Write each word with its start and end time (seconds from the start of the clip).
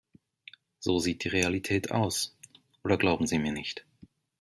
So 0.79 0.97
sieht 0.97 1.23
die 1.23 1.27
Realität 1.27 1.91
aus, 1.91 2.35
oder 2.83 2.97
glauben 2.97 3.27
Sie 3.27 3.37
mir 3.37 3.51
nicht? 3.51 3.85